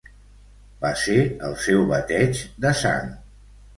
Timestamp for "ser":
1.01-1.17